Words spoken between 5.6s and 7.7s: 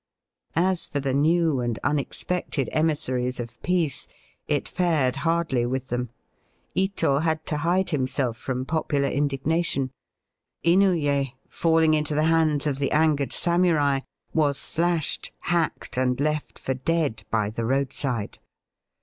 with them. Ito had to